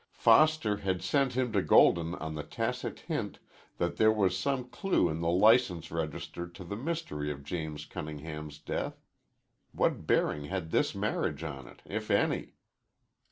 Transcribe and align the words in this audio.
Foster 0.13 0.77
had 0.77 1.03
sent 1.03 1.33
him 1.33 1.51
to 1.53 1.61
Golden 1.61 2.15
on 2.15 2.33
the 2.33 2.41
tacit 2.41 3.01
hint 3.01 3.37
that 3.77 3.97
there 3.97 4.11
was 4.11 4.35
some 4.35 4.67
clue 4.67 5.07
in 5.09 5.19
the 5.21 5.29
license 5.29 5.91
register 5.91 6.47
to 6.47 6.63
the 6.63 6.75
mystery 6.75 7.29
of 7.29 7.43
James 7.43 7.85
Cunningham's 7.85 8.57
death. 8.57 9.03
What 9.73 10.07
bearing 10.07 10.45
had 10.45 10.71
this 10.71 10.95
marriage 10.95 11.43
on 11.43 11.67
it, 11.67 11.83
if 11.85 12.09
any? 12.09 12.55